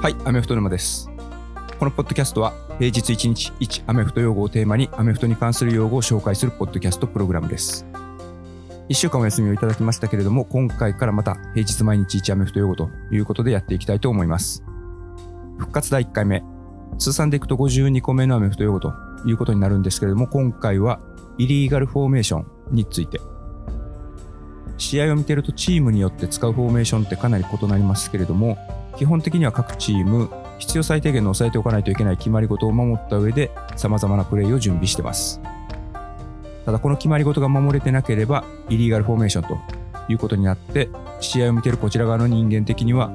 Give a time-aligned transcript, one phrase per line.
[0.00, 1.10] はい、アメフト沼です。
[1.78, 7.84] このポッドキャストは平日1日1アメフト用語をテーマにアメフトに関する用語を紹介するポッドキャストプログラムです。
[8.88, 14.64] 1週間お休みをいただきましたけれども、今回からまた平日毎日1アメフト用語ということでやっていきたいと思います。
[15.58, 16.42] 復活第1回目、
[16.98, 18.94] 通算でいくと52個目のアメフト用語と
[19.26, 20.98] いうことになるんですけれども、今回は
[21.36, 23.20] イリーガルフォーメーションについて。
[24.78, 28.56] 試合を見てるとチームによって使うフォーメーションってかなり異なりますけれども、
[28.96, 35.40] 基本的には各チーム必要最低限の抑えておかないといけない決まり事を守った上で様々なプレーを準備してます。
[36.64, 39.58] ただこの決まり事が守れてなければイリーガルフォーメーションと
[40.08, 40.88] いうことになって
[41.20, 43.10] 試合を見てるこちら側の人間的には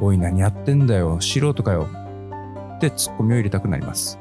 [0.00, 1.88] おい何やってんだよ素人かよ
[2.76, 4.18] ってツッコミを入れたくなります。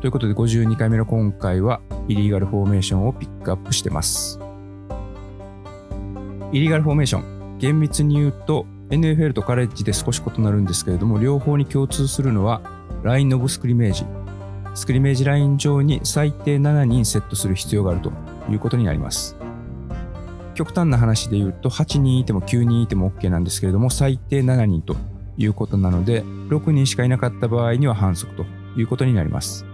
[0.00, 4.40] ということで52回目の今回はイリーガルフォーメーションをピックアップしてます。
[6.52, 12.60] イリーガルフォーメーション厳密に言うと NFL とカレッジで少し異なるんですけれども、両方に共通するのは、
[13.02, 14.04] ラインオブスクリメージ。
[14.74, 18.12] スクリメージライン上に最低7人セットする必要があると
[18.50, 19.34] いうことになります。
[20.54, 24.96] 極端な話で言うと、8人いても9人いても OK なんですけれども、最低7人と
[25.38, 28.44] いうことなので、6人しかいなかった場合には反則と
[28.76, 29.64] いうことになります。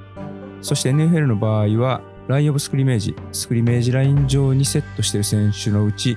[0.62, 6.16] そして NFL の場合は、ラインオブスクリメージ、スクリメージライン上にセットしている選手のうち、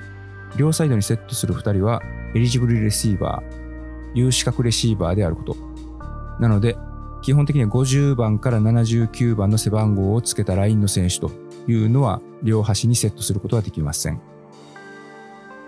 [0.56, 2.00] 両サイドにセットする2人は
[2.34, 5.56] エリジブルレシーバー、有資格レシーバーであること。
[6.40, 6.76] なので、
[7.22, 11.30] 基本的には50番から79番の背番号をつけたラインの選手と
[11.68, 14.20] いうのは両端にセットすることはできません。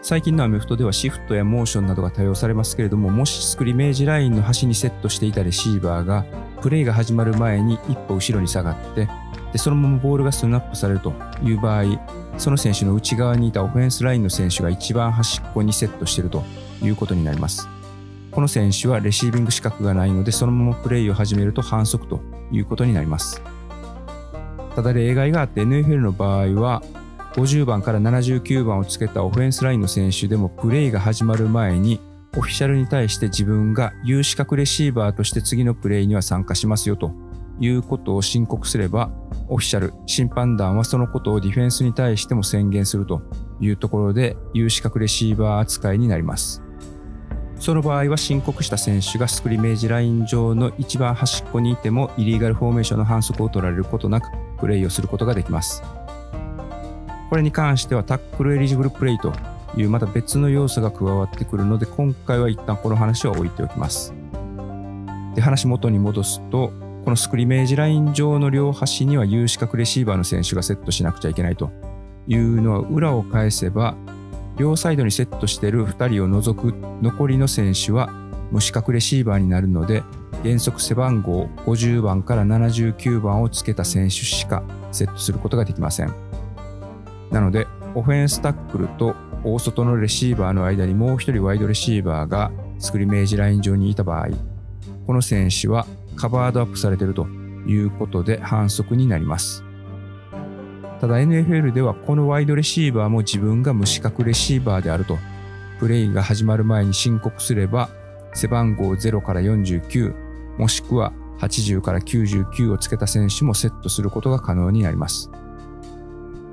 [0.02, 6.26] 最近のアメフトではシフトやモーションなどが多用されますけれども、もしスクリメージラインの端にセットしていたレシーバーが、
[6.60, 9.08] プレイが始まる前に一歩後ろに下がって、
[9.54, 11.12] でそのままボールがスナップされると
[11.44, 11.84] いう場合、
[12.38, 16.42] その選手の内側にいたオフェンスラインの選手が一番端っこにセットしていると
[16.82, 17.68] いうことになります。
[18.32, 22.20] この選手はレシービング資格がないので、そのままプレイを始めると反則と
[22.50, 23.40] いうことになります。
[24.74, 26.82] ただ例外があって NFL の場合は、
[27.34, 32.00] 50番から79番をつけたオフェンスラインの選手でもプレイが始まる前に、
[32.36, 37.14] オフィシャルに対して自分が有資格レシーバーとして次のプレイには参加しますよと
[37.60, 39.10] いうことを申告すれば、
[39.48, 43.22] オフィシャル、審判団はそのことをディフェンスに対しても宣言すると
[43.60, 46.62] いうところで、有資格レシーバー扱いになります。
[47.58, 54.28] その場合は申告した選手がスクリメージライン上の一番端っこにいても、イリーガルフォーメーションの反則を取られることなく、
[54.58, 55.82] プレイをすることができます。
[57.30, 59.32] これに関してはタックルエリジブルプレイと
[59.76, 64.14] いうまた別の要素が加わってくるので、今回は一旦この話は置いておきます。
[65.34, 66.70] で、話元に戻すと、
[67.04, 71.70] このスクリメージライン上の両端には有資格レシーバーの選手がセットしなくちゃいけないと
[72.26, 73.94] いうのは裏を返せば
[74.56, 78.06] 両サイドにセットしている2人を除く残りの選手は
[78.50, 80.02] 無資格レシーバーになるので
[80.42, 86.14] 原則背番号50番から79番をつけた選手しかセットすることができません。
[87.30, 94.28] なのでオフェンスタックルと大外のレシーバーの間にもう1人ワイドレシーバーがスクリメージライン上にいた場合
[95.06, 97.26] この選手はカバードアップされていると
[97.66, 99.64] いうことで反則になります。
[101.00, 105.18] ただ NFL ではこのワイドレシーバーも自分が無資格レシーバーであると、
[105.78, 107.90] プレイが始まる前に申告すれば、
[108.32, 110.14] 背番号0から49、
[110.58, 115.30] もしくは80から99をつけた選手もセットすることが可能になります。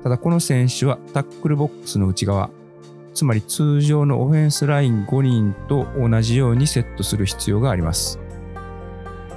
[0.02, 2.50] ただこの選手はタックルボックスの内側、
[3.14, 8.18] つまり通常のオフェンスライン5人と同じようにセットする必要があります。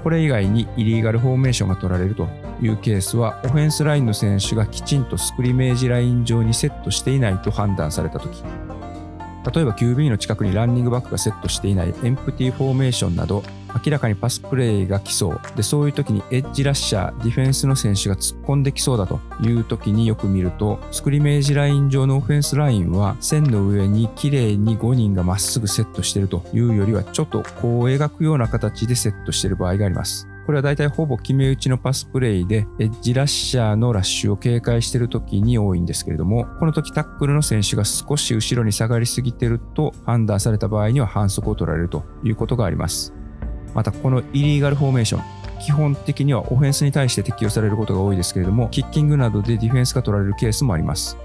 [0.06, 2.28] これ以外にイリーガルフォーメーションが取られると
[2.62, 13.42] いうケースは、オフェンスラインの選手がきちんとスクリメージライン上にセットしていないと判断されたとき、例えば QB の近くにランニングバックがセットしていないエンプティーフォーメーションなど、
[13.84, 15.40] 明らかにパスプレーが来そう。
[15.56, 30.28] で、そういう時にエッジラッシャー、ディフェンスの選手が突っ込んできそうだという時によく見ると、スクリメージライン上のオフェンスラインは線の上に綺麗に5人がまっすぐセットしてるというよりは、ちょっとこう描くような形でセットしてる場合があります。
[30.46, 43.14] これは大体ほぼ決め打ちのパスプレイで、エッジラッシャーのラッシュを警戒している時に多いんですけれども、この時タックルの選手が少し後ろに下がりすぎてると判断された場合には反則を取られるということがあります。
[43.76, 45.22] またこのイリーガルフォーメーション、
[45.60, 51.18] 基本的にはオフェンスに対して適用されることが多いですけれども、キッキングなどでディフェンスが取られるケースもあります。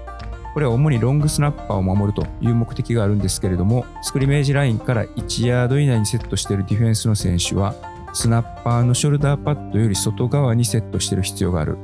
[0.53, 7.73] これは主にロングスナッパーを守るという目的があるんですけれども、スクリメージラインから1ヤード以内にセットしているディフェンスの選手は、
[8.13, 11.77] スナッパーのショルダーパッドより外側にセットしている必要がある。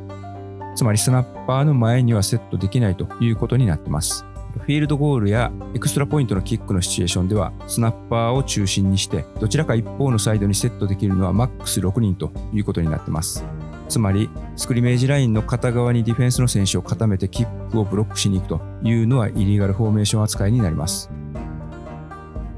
[0.75, 4.25] つまりスナッパーの前にはセットできないということになってます。
[4.57, 13.45] フィールドゴールやエクストラポイントのキックのシチュエーションでは、スナッパーを中心にして、どちらか一方のサイドにセットできるのはマックス6人ということになってます。
[13.89, 21.09] つまり、スクリメージラインの片側にディフェンスの選手を固めてキックをブロックしに行くというのはイリーガルフォーメーション扱いになります。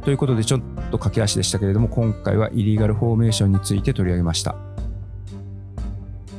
[0.04, 0.62] ということで、ちょっ
[0.92, 4.56] と駆け足でしたけれども、今回はイリーガルフォーメーションについて取り上げました。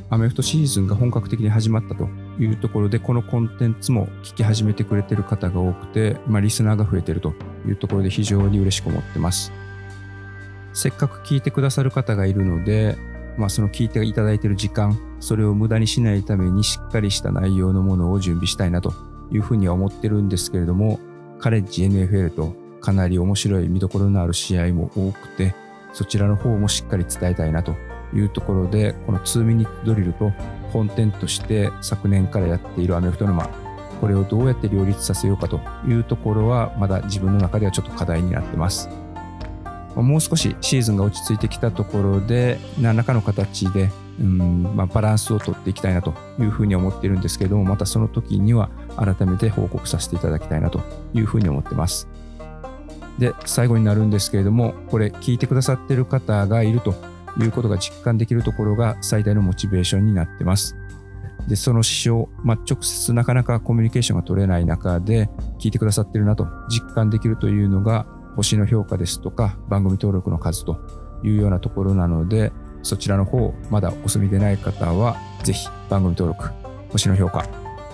[0.09, 2.09] アメフトシーズンが本格的に始まったと
[2.43, 7.33] いうところで、このコンテンツも聞き始めてくれてる方が多くて、まあ、リスナーが増えてると
[7.67, 9.51] いうところで非常に嬉しく思ってます。
[10.73, 12.97] せっかく聞いてくださる方がいるので、
[13.37, 18.93] まあ、その聞いていただいてる時間、それを無駄にしないためにしっかりした内容のものを準備したいなと
[19.31, 20.99] いうふうには思ってるんですけれども、
[21.39, 25.53] カレッジ NFL とかなり面白い見どころのある試合も多くて、
[25.93, 27.75] そちらの方もしっかり伝えたいなと
[28.13, 30.31] いうところで、この2ミニットドリルと
[30.71, 33.49] 本店として昨年からやっているアメフト沼、
[33.99, 38.89] これをどうやって両立させようかというところは、まだ自分の中ではちょっと課題になってます。
[39.95, 50.81] もう少しシーズンが落ち着いてきたところで、何らかの形で、うんまあ、バランスをとっていきたいなというふうに思っているんですけれども、またその時には改めて報告させていただきたいなと
[51.13, 52.07] いうふうに思ってます。
[53.19, 56.95] で、最後になるんですけれども、これ聞いてくださっている方がいると
[57.39, 60.75] いうことが実感できるところが最大のモチベーションになってます。
[61.47, 65.29] で、その支障、まあ、直接なかなかコミュニケーションが取れない中で
[65.59, 68.05] 聞いてくださってるなと実感できるというのが
[68.35, 70.79] 星の評価ですとか番組登録の数と
[71.23, 72.51] いうようなところなので、
[72.83, 76.49] そちらの方、まだお済みでない方は、ぜひ番組登録、
[76.91, 77.45] 星の評価、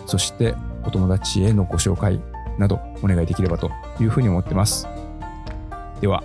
[0.06, 0.56] そして
[0.86, 2.22] お友達へのご紹介
[2.58, 3.70] などお願いできればと
[4.00, 4.88] いうふうに思ってます。
[6.02, 6.24] では。